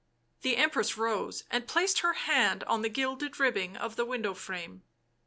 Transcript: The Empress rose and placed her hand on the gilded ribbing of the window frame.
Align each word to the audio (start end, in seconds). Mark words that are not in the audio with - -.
The 0.41 0.57
Empress 0.57 0.97
rose 0.97 1.43
and 1.51 1.67
placed 1.67 1.99
her 1.99 2.13
hand 2.13 2.63
on 2.63 2.81
the 2.81 2.89
gilded 2.89 3.39
ribbing 3.39 3.77
of 3.77 3.97
the 3.97 4.03
window 4.03 4.33
frame. 4.33 4.81